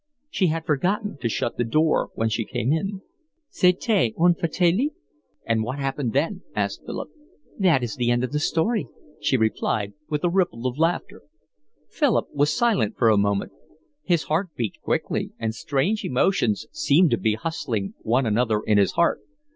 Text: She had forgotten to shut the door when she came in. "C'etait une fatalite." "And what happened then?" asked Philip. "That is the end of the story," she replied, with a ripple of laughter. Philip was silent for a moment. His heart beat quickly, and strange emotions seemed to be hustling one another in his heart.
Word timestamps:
She 0.31 0.47
had 0.47 0.65
forgotten 0.65 1.19
to 1.21 1.29
shut 1.29 1.57
the 1.57 1.63
door 1.63 2.09
when 2.15 2.27
she 2.27 2.43
came 2.43 2.73
in. 2.73 3.03
"C'etait 3.51 4.15
une 4.19 4.33
fatalite." 4.33 4.95
"And 5.45 5.61
what 5.61 5.77
happened 5.77 6.13
then?" 6.13 6.41
asked 6.55 6.83
Philip. 6.87 7.09
"That 7.59 7.83
is 7.83 7.97
the 7.97 8.09
end 8.09 8.23
of 8.23 8.31
the 8.31 8.39
story," 8.39 8.87
she 9.19 9.37
replied, 9.37 9.93
with 10.09 10.23
a 10.23 10.29
ripple 10.31 10.65
of 10.65 10.79
laughter. 10.79 11.21
Philip 11.87 12.33
was 12.33 12.51
silent 12.51 12.97
for 12.97 13.09
a 13.09 13.15
moment. 13.17 13.51
His 14.01 14.23
heart 14.23 14.49
beat 14.55 14.81
quickly, 14.81 15.33
and 15.37 15.53
strange 15.53 16.03
emotions 16.03 16.65
seemed 16.71 17.11
to 17.11 17.17
be 17.19 17.35
hustling 17.35 17.93
one 18.01 18.25
another 18.25 18.61
in 18.65 18.79
his 18.79 18.93
heart. 18.93 19.21